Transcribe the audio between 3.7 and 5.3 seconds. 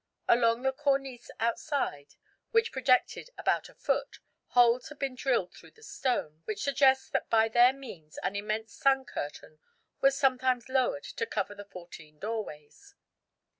foot, holes had been